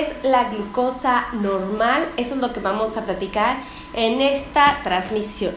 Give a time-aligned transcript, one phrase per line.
[0.00, 2.08] es la glucosa normal?
[2.16, 3.58] Eso es lo que vamos a platicar
[3.94, 5.54] en esta transmisión.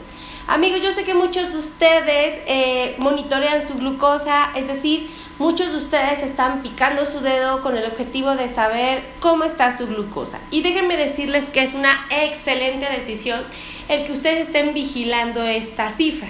[0.47, 5.09] Amigos, yo sé que muchos de ustedes eh, monitorean su glucosa, es decir,
[5.39, 9.87] muchos de ustedes están picando su dedo con el objetivo de saber cómo está su
[9.87, 10.39] glucosa.
[10.49, 13.41] Y déjenme decirles que es una excelente decisión
[13.87, 16.29] el que ustedes estén vigilando esta cifra.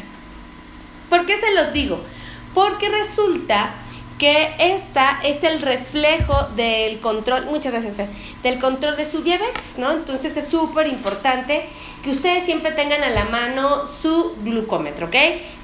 [1.09, 2.01] ¿Por qué se los digo?
[2.53, 3.73] Porque resulta
[4.21, 8.07] que esta es el reflejo del control, muchas gracias,
[8.43, 9.91] del control de su diabetes, ¿no?
[9.93, 11.65] Entonces es súper importante
[12.03, 15.15] que ustedes siempre tengan a la mano su glucómetro, ¿ok?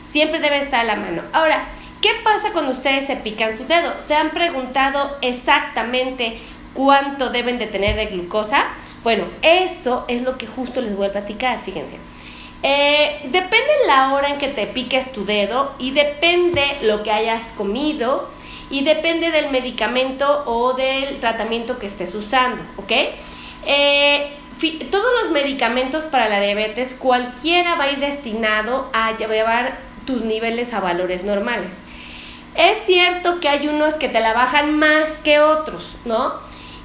[0.02, 1.22] Siempre debe estar a la mano.
[1.34, 1.68] Ahora,
[2.02, 3.94] ¿qué pasa cuando ustedes se pican su dedo?
[4.00, 6.40] ¿Se han preguntado exactamente
[6.74, 8.70] cuánto deben de tener de glucosa?
[9.04, 11.98] Bueno, eso es lo que justo les voy a platicar, fíjense.
[12.64, 17.52] Eh, depende la hora en que te piques tu dedo y depende lo que hayas
[17.52, 18.36] comido
[18.70, 22.92] y depende del medicamento o del tratamiento que estés usando, ¿ok?
[23.66, 24.38] Eh,
[24.90, 30.74] todos los medicamentos para la diabetes, cualquiera va a ir destinado a llevar tus niveles
[30.74, 31.76] a valores normales.
[32.56, 36.34] Es cierto que hay unos que te la bajan más que otros, ¿no?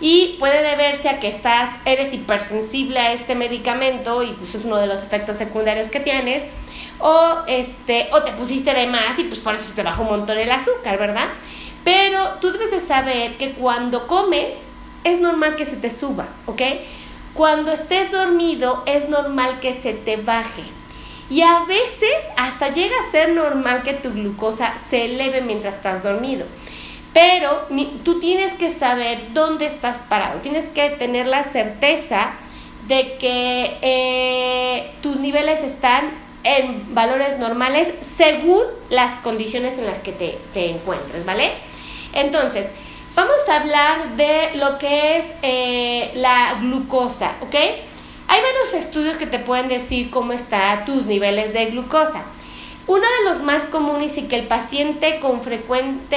[0.01, 4.77] Y puede deberse a que estás, eres hipersensible a este medicamento y pues es uno
[4.77, 6.43] de los efectos secundarios que tienes.
[6.99, 10.39] O, este, o te pusiste de más y pues por eso te bajó un montón
[10.39, 11.29] el azúcar, ¿verdad?
[11.85, 14.59] Pero tú debes de saber que cuando comes
[15.05, 16.63] es normal que se te suba, ¿ok?
[17.35, 20.63] Cuando estés dormido es normal que se te baje.
[21.31, 26.03] Y a veces hasta llega a ser normal que tu glucosa se eleve mientras estás
[26.03, 26.47] dormido.
[27.15, 27.69] Pero
[28.05, 30.41] tú tienes que saber dónde estás parado.
[30.41, 32.33] Tienes que tener la certeza
[32.87, 36.11] de que eh, tus niveles están
[36.45, 41.51] en valores normales según las condiciones en las que te, te encuentres, ¿vale?
[42.13, 42.69] Entonces,
[43.15, 47.55] vamos a hablar de lo que es eh, la glucosa, ¿ok?
[47.55, 52.25] Hay varios estudios que te pueden decir cómo están tus niveles de glucosa.
[52.87, 56.17] Uno de los más comunes y que el paciente con, frecuente,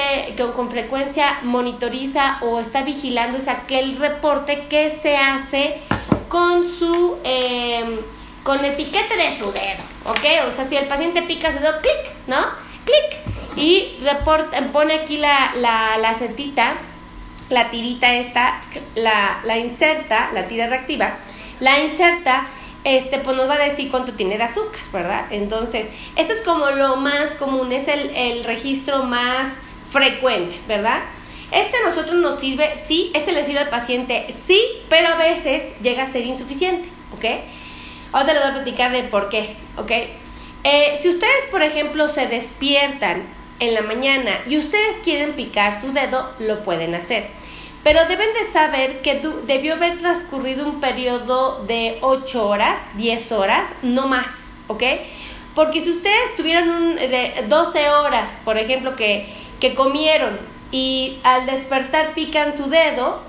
[0.54, 5.80] con frecuencia monitoriza o está vigilando es aquel reporte que se hace
[6.28, 7.98] con su em,
[8.42, 10.50] con el piquete de su dedo, ¿ok?
[10.50, 12.38] O sea, si el paciente pica su dedo, clic, ¿no?
[12.84, 13.25] Clic
[13.56, 16.74] y reporta, pone aquí la, la, la setita,
[17.48, 18.60] la tirita esta,
[18.94, 21.18] la, la inserta, la tira reactiva,
[21.60, 22.48] la inserta,
[22.84, 25.26] este, pues nos va a decir cuánto tiene de azúcar, ¿verdad?
[25.30, 29.54] Entonces, esto es como lo más común, es el, el registro más
[29.88, 31.00] frecuente, ¿verdad?
[31.50, 35.80] Este a nosotros nos sirve, sí, este le sirve al paciente, sí, pero a veces
[35.80, 37.24] llega a ser insuficiente, ¿ok?
[38.12, 39.90] Ahora les voy a platicar de por qué, ¿ok?
[40.64, 45.92] Eh, si ustedes, por ejemplo, se despiertan en la mañana y ustedes quieren picar su
[45.92, 47.28] dedo, lo pueden hacer.
[47.82, 53.68] Pero deben de saber que debió haber transcurrido un periodo de 8 horas, 10 horas,
[53.82, 54.82] no más, ¿ok?
[55.54, 59.28] Porque si ustedes tuvieron un, de 12 horas, por ejemplo, que,
[59.60, 60.38] que comieron
[60.72, 63.22] y al despertar pican su dedo,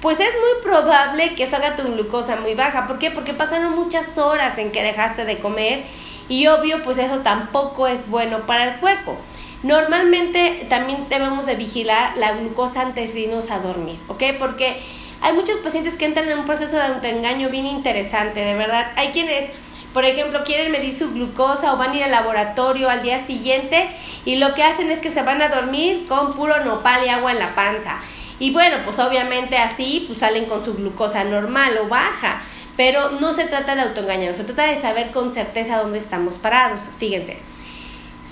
[0.00, 2.86] pues es muy probable que salga tu glucosa muy baja.
[2.86, 3.10] ¿Por qué?
[3.10, 5.84] Porque pasaron muchas horas en que dejaste de comer
[6.28, 9.16] y obvio, pues eso tampoco es bueno para el cuerpo.
[9.62, 14.22] Normalmente también debemos de vigilar la glucosa antes de irnos a dormir, ¿ok?
[14.38, 14.82] Porque
[15.20, 18.90] hay muchos pacientes que entran en un proceso de autoengaño bien interesante, de verdad.
[18.96, 19.48] Hay quienes,
[19.94, 23.88] por ejemplo, quieren medir su glucosa o van a ir al laboratorio al día siguiente
[24.24, 27.30] y lo que hacen es que se van a dormir con puro nopal y agua
[27.30, 28.00] en la panza.
[28.40, 32.42] Y bueno, pues obviamente así pues salen con su glucosa normal o baja.
[32.76, 36.80] Pero no se trata de autoengañar, se trata de saber con certeza dónde estamos parados.
[36.98, 37.51] Fíjense.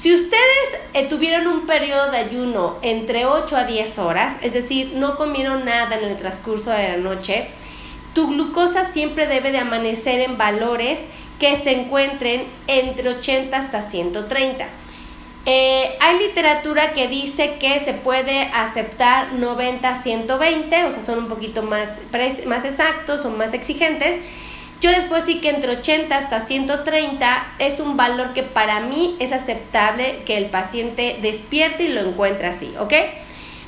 [0.01, 4.93] Si ustedes eh, tuvieron un periodo de ayuno entre 8 a 10 horas, es decir,
[4.95, 7.49] no comieron nada en el transcurso de la noche,
[8.15, 11.05] tu glucosa siempre debe de amanecer en valores
[11.39, 14.67] que se encuentren entre 80 hasta 130.
[15.45, 21.19] Eh, hay literatura que dice que se puede aceptar 90 a 120, o sea, son
[21.19, 22.01] un poquito más,
[22.47, 24.19] más exactos o más exigentes
[24.81, 29.33] yo puedo decir que entre 80 hasta 130 es un valor que para mí es
[29.33, 32.95] aceptable que el paciente despierte y lo encuentre así, ¿ok?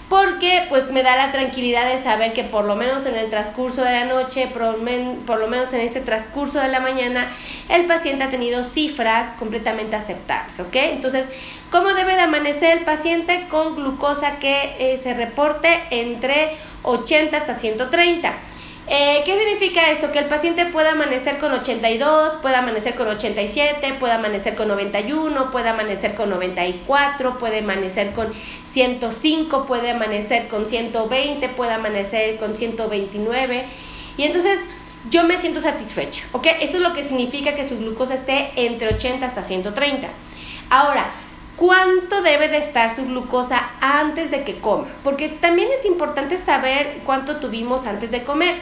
[0.09, 3.82] Porque pues me da la tranquilidad de saber que por lo menos en el transcurso
[3.82, 7.31] de la noche, por, lo menos en ese transcurso de la mañana,
[7.69, 10.75] el paciente ha tenido cifras completamente aceptables, ¿ok?
[10.75, 11.29] Entonces,
[11.70, 13.47] ¿cómo debe de amanecer el paciente?
[13.50, 18.51] Con glucosa que eh, se reporte entre 80 hasta 130.
[18.88, 20.11] Eh, ¿Qué significa esto?
[20.11, 25.50] Que el paciente puede amanecer con 82, puede amanecer con 87, puede amanecer con 91,
[25.50, 28.32] puede amanecer con 94, puede amanecer con
[28.73, 33.67] 105, puede amanecer con 120, puede amanecer con 129.
[34.17, 34.61] Y entonces
[35.11, 36.46] yo me siento satisfecha, ¿ok?
[36.61, 40.08] Eso es lo que significa que su glucosa esté entre 80 hasta 130.
[40.70, 41.11] Ahora,
[41.62, 47.03] cuánto debe de estar su glucosa antes de que coma, porque también es importante saber
[47.06, 48.56] cuánto tuvimos antes de comer.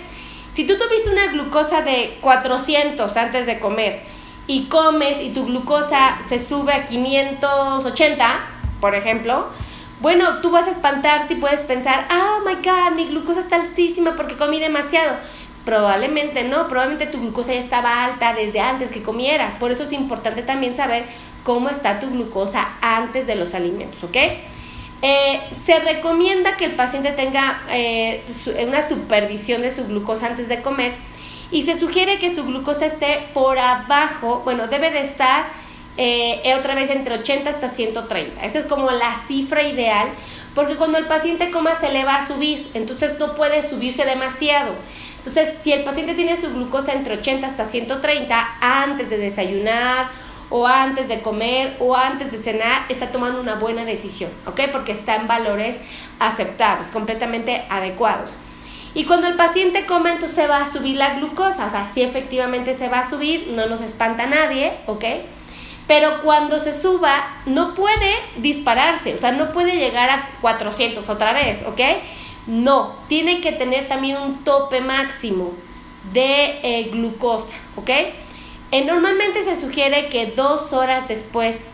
[0.52, 4.02] Si tú tuviste una glucosa de 400 antes de comer
[4.46, 8.26] y comes y tu glucosa se sube a 580,
[8.82, 9.46] por ejemplo,
[10.02, 14.14] bueno, tú vas a espantarte y puedes pensar, oh my god, mi glucosa está altísima
[14.14, 15.16] porque comí demasiado.
[15.64, 19.54] Probablemente no, probablemente tu glucosa ya estaba alta desde antes que comieras.
[19.54, 21.06] Por eso es importante también saber
[21.44, 24.16] cómo está tu glucosa antes de los alimentos, ¿ok?
[25.02, 28.22] Eh, se recomienda que el paciente tenga eh,
[28.66, 30.92] una supervisión de su glucosa antes de comer
[31.50, 35.46] y se sugiere que su glucosa esté por abajo, bueno, debe de estar
[35.96, 38.44] eh, otra vez entre 80 hasta 130.
[38.44, 40.10] Esa es como la cifra ideal
[40.54, 44.74] porque cuando el paciente coma se le va a subir, entonces no puede subirse demasiado.
[45.18, 50.10] Entonces, si el paciente tiene su glucosa entre 80 hasta 130 antes de desayunar
[50.50, 54.62] o antes de comer o antes de cenar, está tomando una buena decisión, ¿ok?
[54.72, 55.78] Porque está en valores
[56.18, 58.32] aceptables, completamente adecuados.
[58.92, 62.02] Y cuando el paciente come, entonces se va a subir la glucosa, o sea, sí
[62.02, 65.04] efectivamente se va a subir, no nos espanta a nadie, ¿ok?
[65.86, 71.32] Pero cuando se suba, no puede dispararse, o sea, no puede llegar a 400 otra
[71.32, 71.80] vez, ¿ok?
[72.48, 75.52] No, tiene que tener también un tope máximo
[76.12, 77.90] de eh, glucosa, ¿ok?
[78.72, 81.64] Eh, normalmente se sugiere que dos horas después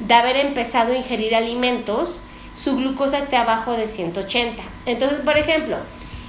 [0.00, 2.10] de haber empezado a ingerir alimentos,
[2.54, 4.62] su glucosa esté abajo de 180.
[4.84, 5.78] Entonces, por ejemplo,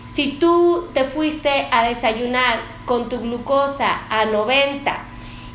[0.07, 4.97] si tú te fuiste a desayunar con tu glucosa a 90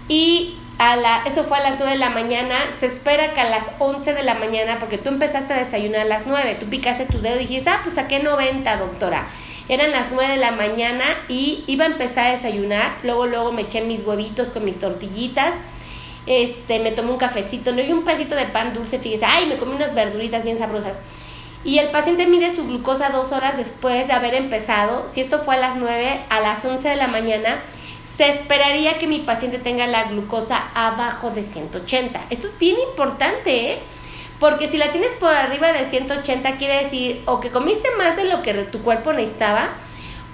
[0.09, 3.49] y a la, eso fue a las 9 de la mañana, se espera que a
[3.49, 7.07] las 11 de la mañana, porque tú empezaste a desayunar a las 9, tú picaste
[7.07, 9.29] tu dedo y dijiste, ah, pues saqué 90, doctora.
[9.69, 12.99] Eran las 9 de la mañana y iba a empezar a desayunar.
[13.03, 15.53] Luego, luego me eché mis huevitos con mis tortillitas.
[16.27, 17.83] Este, me tomé un cafecito, ¿no?
[17.83, 20.97] Y un pedacito de pan dulce, fíjese, ay, me comí unas verduritas bien sabrosas.
[21.65, 25.07] Y el paciente mide su glucosa dos horas después de haber empezado.
[25.09, 27.63] Si esto fue a las 9, a las 11 de la mañana,
[28.05, 32.27] se esperaría que mi paciente tenga la glucosa abajo de 180.
[32.31, 33.79] Esto es bien importante, ¿eh?
[34.41, 38.25] Porque si la tienes por arriba de 180 quiere decir o que comiste más de
[38.25, 39.71] lo que tu cuerpo necesitaba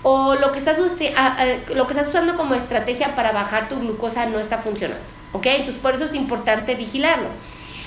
[0.03, 4.39] o lo que estás, lo que estás usando como estrategia para bajar tu glucosa no
[4.39, 5.05] está funcionando.
[5.33, 5.47] ¿Ok?
[5.47, 7.29] Entonces por eso es importante vigilarlo.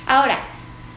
[0.07, 0.39] Ahora,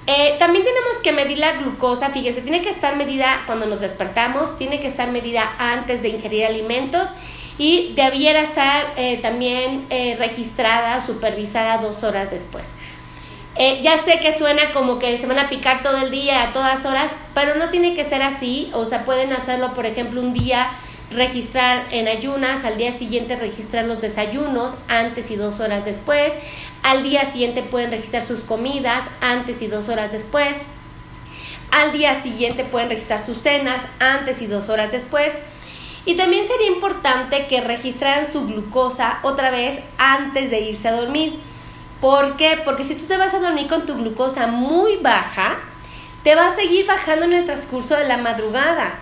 [0.06, 4.56] eh, también tenemos que medir la glucosa, fíjense, tiene que estar medida cuando nos despertamos,
[4.56, 7.11] tiene que estar medida antes de ingerir alimentos
[7.58, 12.64] y debiera estar eh, también eh, registrada, supervisada dos horas después.
[13.62, 16.53] Eh, ya sé que suena como que se van a picar todo el día, a
[16.55, 18.71] todas horas, pero no tiene que ser así.
[18.73, 20.71] O sea, pueden hacerlo, por ejemplo, un día
[21.11, 26.33] registrar en ayunas, al día siguiente registrar los desayunos antes y dos horas después.
[26.83, 30.57] Al día siguiente pueden registrar sus comidas antes y dos horas después.
[31.71, 35.35] Al día siguiente pueden registrar sus cenas antes y dos horas después.
[36.07, 41.50] Y también sería importante que registraran su glucosa otra vez antes de irse a dormir.
[42.00, 42.61] ¿Por qué?
[42.64, 45.58] Porque si tú te vas a dormir con tu glucosa muy baja,
[46.23, 48.94] te va a seguir bajando en el transcurso de la madrugada.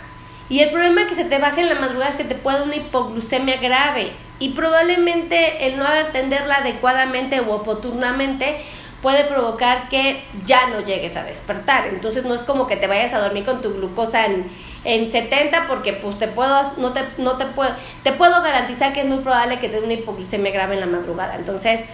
[0.49, 2.77] Y el problema que se te baje en la madrugada es que te puede una
[2.77, 4.13] hipoglucemia grave.
[4.41, 8.63] Y probablemente el no atenderla adecuadamente o oportunamente
[9.03, 11.87] puede provocar que ya no llegues a despertar.
[11.87, 14.51] Entonces no es como que te vayas a dormir con tu glucosa en,
[14.85, 17.71] en 70 porque pues te puedo no te no te puedo
[18.03, 20.87] te puedo garantizar que es muy probable que te dé una hipoglucemia grave en la
[20.87, 21.37] madrugada.
[21.37, 21.85] Entonces,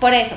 [0.00, 0.34] por eso,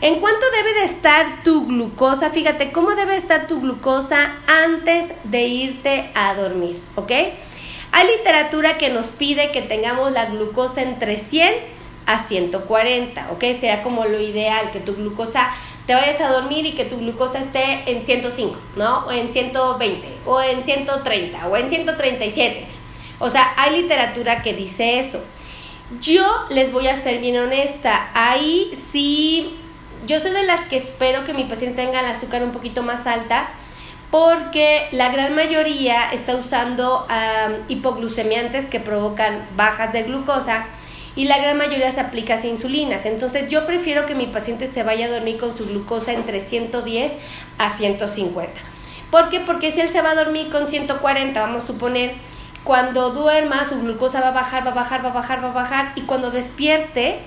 [0.00, 2.30] ¿en cuánto debe de estar tu glucosa?
[2.30, 6.82] Fíjate, ¿cómo debe estar tu glucosa antes de irte a dormir?
[6.96, 7.12] ¿Ok?
[7.92, 11.54] Hay literatura que nos pide que tengamos la glucosa entre 100
[12.06, 13.40] a 140, ¿ok?
[13.40, 15.50] Sería como lo ideal, que tu glucosa
[15.86, 19.06] te vayas a dormir y que tu glucosa esté en 105, ¿no?
[19.06, 22.66] O en 120, o en 130, o en 137.
[23.20, 25.22] O sea, hay literatura que dice eso.
[26.00, 29.54] Yo les voy a ser bien honesta, ahí sí,
[30.06, 33.06] yo soy de las que espero que mi paciente tenga el azúcar un poquito más
[33.06, 33.50] alta
[34.10, 37.06] porque la gran mayoría está usando
[37.68, 40.66] hipoglucemiantes que provocan bajas de glucosa
[41.16, 43.06] y la gran mayoría se aplica sin insulinas.
[43.06, 47.12] Entonces yo prefiero que mi paciente se vaya a dormir con su glucosa entre 110
[47.58, 48.52] a 150.
[49.10, 49.40] ¿Por qué?
[49.40, 52.14] Porque si él se va a dormir con 140, vamos a suponer,
[52.64, 55.52] cuando duerma su glucosa va a bajar, va a bajar, va a bajar, va a
[55.52, 57.18] bajar y cuando despierte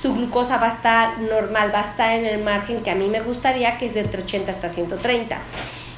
[0.00, 3.06] su glucosa va a estar normal, va a estar en el margen que a mí
[3.06, 5.38] me gustaría, que es de entre 80 hasta 130.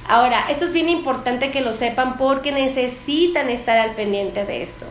[0.08, 4.86] Ahora, esto es bien importante que lo sepan porque necesitan estar al pendiente de esto.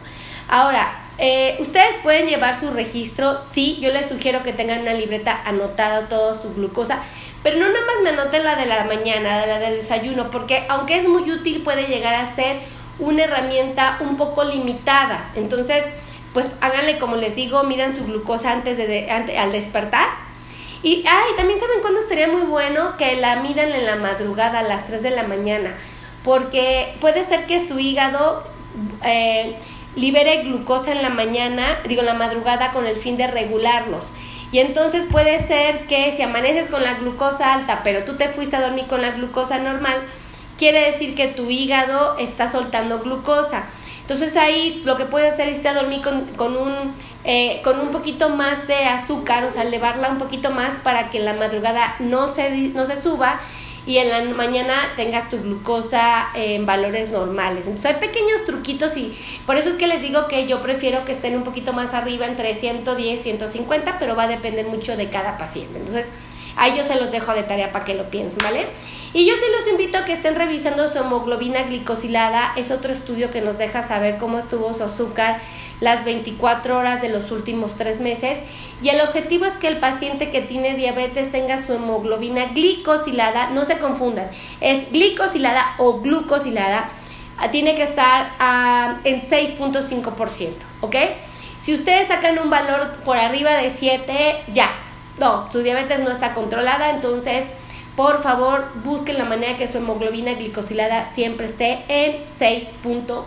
[0.47, 5.41] Ahora, eh, ustedes pueden llevar su registro, sí, yo les sugiero que tengan una libreta
[5.45, 6.99] anotada toda su glucosa,
[7.43, 10.97] pero no nada más me anoten la de la mañana, la del desayuno, porque aunque
[10.97, 12.57] es muy útil puede llegar a ser
[13.01, 15.31] una herramienta un poco limitada.
[15.35, 15.83] Entonces,
[16.33, 20.07] pues háganle como les digo, midan su glucosa antes de, al despertar.
[20.83, 24.63] Y ay, también saben cuándo estaría muy bueno que la midan en la madrugada a
[24.63, 25.75] las 3 de la mañana,
[26.23, 28.43] porque puede ser que su hígado
[29.03, 29.57] eh,
[29.95, 34.11] libere glucosa en la mañana, digo en la madrugada con el fin de regularlos.
[34.51, 38.55] Y entonces puede ser que si amaneces con la glucosa alta, pero tú te fuiste
[38.55, 40.01] a dormir con la glucosa normal,
[40.61, 43.63] quiere decir que tu hígado está soltando glucosa.
[44.01, 48.29] Entonces ahí lo que puedes hacer es dormir con, con un, eh, con un poquito
[48.29, 52.27] más de azúcar, o sea, elevarla un poquito más para que en la madrugada no
[52.27, 53.41] se, no se suba
[53.87, 57.65] y en la mañana tengas tu glucosa en valores normales.
[57.65, 61.13] Entonces hay pequeños truquitos y por eso es que les digo que yo prefiero que
[61.13, 65.09] estén un poquito más arriba entre 110 y 150, pero va a depender mucho de
[65.09, 65.79] cada paciente.
[65.79, 66.11] Entonces
[66.55, 68.67] ahí yo se los dejo de tarea para que lo piensen, ¿vale?
[69.13, 72.53] Y yo sí los invito a que estén revisando su hemoglobina glicosilada.
[72.55, 75.41] Es otro estudio que nos deja saber cómo estuvo su azúcar
[75.81, 78.37] las 24 horas de los últimos tres meses.
[78.81, 83.49] Y el objetivo es que el paciente que tiene diabetes tenga su hemoglobina glicosilada.
[83.49, 84.29] No se confundan,
[84.61, 86.89] es glicosilada o glucosilada.
[87.37, 90.95] Ah, tiene que estar ah, en 6.5%, ¿ok?
[91.59, 94.69] Si ustedes sacan un valor por arriba de 7, ya,
[95.19, 97.45] no, su diabetes no está controlada, entonces
[98.01, 103.25] por favor busquen la manera que su hemoglobina glicosilada siempre esté en 6.5,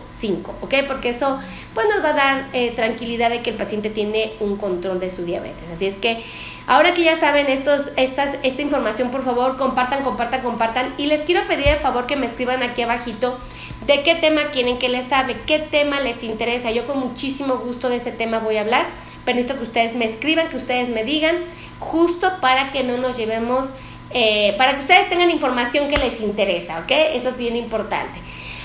[0.62, 0.75] ¿ok?
[0.88, 1.38] Porque eso
[1.75, 5.11] pues nos va a dar eh, tranquilidad de que el paciente tiene un control de
[5.11, 5.62] su diabetes.
[5.73, 6.25] Así es que
[6.66, 10.93] ahora que ya saben estos, estas, esta información, por favor compartan, compartan, compartan.
[10.99, 13.38] Y les quiero pedir el favor que me escriban aquí abajito
[13.87, 16.73] de qué tema quieren que les sabe, qué tema les interesa.
[16.73, 18.87] Yo con muchísimo gusto de ese tema voy a hablar,
[19.25, 21.37] pero necesito que ustedes me escriban, que ustedes me digan,
[21.78, 23.69] justo para que no nos llevemos
[24.14, 26.90] eh, para que ustedes tengan información que les interesa, ¿ok?
[26.90, 28.21] Eso es bien importante.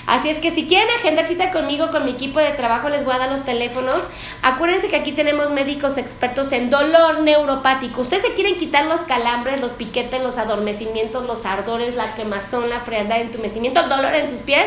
[0.06, 3.14] Así es que si quieren agendar cita conmigo, con mi equipo de trabajo, les voy
[3.14, 3.98] a dar los teléfonos.
[4.42, 8.02] Acuérdense que aquí tenemos médicos expertos en dolor neuropático.
[8.02, 12.80] Ustedes se quieren quitar los calambres, los piquetes, los adormecimientos, los ardores, la quemazón, la
[12.80, 14.66] frialdad, entumecimiento, dolor en sus pies.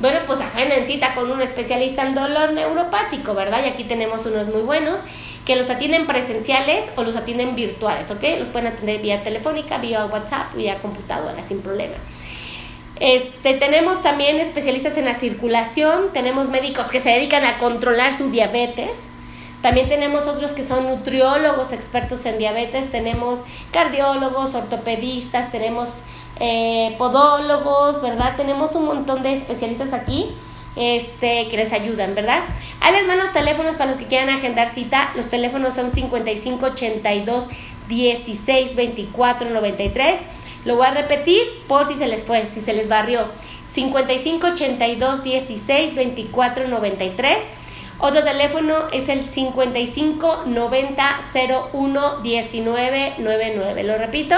[0.00, 3.60] Bueno, pues agenden cita con un especialista en dolor neuropático, ¿verdad?
[3.64, 5.00] Y aquí tenemos unos muy buenos
[5.48, 8.22] que los atienden presenciales o los atienden virtuales, ¿ok?
[8.38, 11.94] Los pueden atender vía telefónica, vía WhatsApp, vía computadora, sin problema.
[13.00, 18.28] Este, tenemos también especialistas en la circulación, tenemos médicos que se dedican a controlar su
[18.28, 19.08] diabetes,
[19.62, 23.38] también tenemos otros que son nutriólogos expertos en diabetes, tenemos
[23.72, 26.02] cardiólogos, ortopedistas, tenemos
[26.40, 28.36] eh, podólogos, ¿verdad?
[28.36, 30.36] Tenemos un montón de especialistas aquí
[30.78, 32.44] este, que les ayudan, ¿verdad?
[32.80, 35.12] Ahí les van los teléfonos para los que quieran agendar cita.
[35.16, 37.46] Los teléfonos son 5582
[37.88, 40.20] 16 24 93.
[40.64, 43.20] Lo voy a repetir por si se les fue, si se les barrió.
[43.72, 47.36] 5582 16 24 93.
[48.00, 51.20] Otro teléfono es el 55 90
[51.72, 53.82] 01 19 99.
[53.82, 54.36] Lo repito,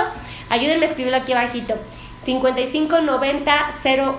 [0.49, 1.75] ayúdenme a escribirlo aquí abajito.
[2.25, 3.71] 5590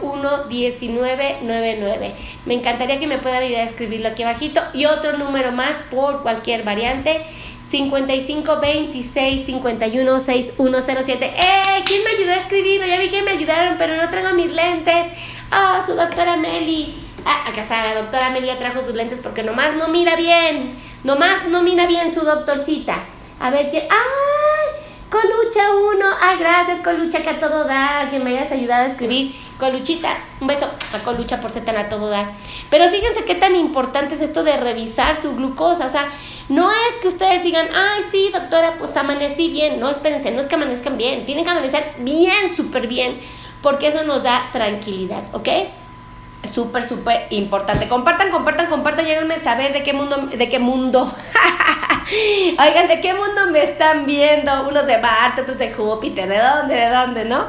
[0.01, 2.15] 01 1999.
[2.45, 6.23] Me encantaría que me puedan ayudar a escribirlo aquí abajito y otro número más por
[6.23, 7.25] cualquier variante
[7.69, 11.25] 55 26 51 6107.
[11.25, 11.83] ¡Eh!
[11.85, 12.85] ¿Quién me ayudó a escribirlo?
[12.85, 15.07] Ya vi que me ayudaron, pero no traigo mis lentes.
[15.51, 16.95] ¡Ah, su doctora Meli!
[17.23, 20.75] Ah, acá está, la doctora Meli ya trajo sus lentes porque nomás no mira bien.
[21.03, 23.05] Nomás no mira bien su doctorcita.
[23.39, 23.87] A ver, ¿qué?
[23.89, 24.30] ¡Ay!
[25.11, 26.05] Colucha 1.
[26.21, 29.35] Ay, gracias, Colucha, que a todo dar, que me hayas ayudado a escribir.
[29.59, 32.31] Coluchita, un beso a Colucha por ser tan a todo dar.
[32.69, 35.87] Pero fíjense qué tan importante es esto de revisar su glucosa.
[35.87, 36.05] O sea,
[36.47, 39.81] no es que ustedes digan, ay, sí, doctora, pues amanecí bien.
[39.81, 41.25] No, espérense, no es que amanezcan bien.
[41.25, 43.19] Tienen que amanecer bien, súper bien,
[43.61, 45.49] porque eso nos da tranquilidad, ¿ok?
[46.55, 47.89] Súper, súper importante.
[47.89, 49.05] Compartan, compartan, compartan.
[49.05, 51.13] Lléganme a saber de qué mundo, de qué mundo.
[52.11, 54.67] Oigan, ¿de qué mundo me están viendo?
[54.67, 56.75] Unos de Marte, otros de Júpiter, ¿de dónde?
[56.75, 57.25] ¿De dónde?
[57.25, 57.45] ¿No?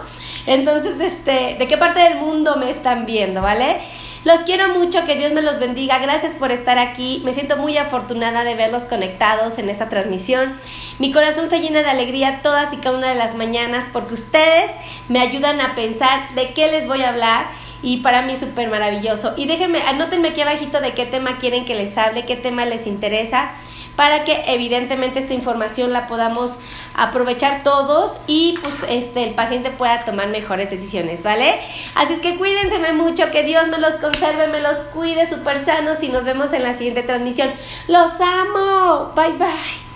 [0.47, 3.43] Entonces, este, ¿de qué parte del mundo me están viendo?
[3.43, 3.81] ¿Vale?
[4.25, 5.99] Los quiero mucho, que Dios me los bendiga.
[5.99, 7.23] Gracias por estar aquí.
[7.25, 10.57] Me siento muy afortunada de verlos conectados en esta transmisión.
[11.01, 14.71] Mi corazón se llena de alegría todas y cada una de las mañanas porque ustedes
[15.09, 17.47] me ayudan a pensar de qué les voy a hablar
[17.83, 19.35] y para mí súper maravilloso.
[19.37, 22.87] Y déjenme, anótenme aquí abajito de qué tema quieren que les hable, qué tema les
[22.87, 23.51] interesa
[23.97, 26.57] para que evidentemente esta información la podamos
[26.95, 31.61] aprovechar todos y pues este el paciente pueda tomar mejores decisiones, ¿vale?
[31.95, 36.03] Así es que cuídense mucho, que Dios me los conserve, me los cuide súper sanos
[36.03, 37.51] y nos vemos en la siguiente transmisión.
[37.89, 39.13] Los amo.
[39.15, 39.92] Bye bye.